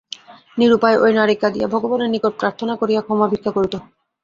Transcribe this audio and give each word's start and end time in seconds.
নিরুপায় 0.57 0.97
ঐ 0.97 1.07
নারী 1.11 1.35
কাঁদিয়া, 1.41 1.67
ভগবানের 1.67 2.09
নিকট 2.09 2.33
প্রার্থনা 2.39 2.73
করিয়া 2.81 3.01
ক্ষমা 3.01 3.27
ভিক্ষা 3.31 3.51
করিত। 3.51 3.73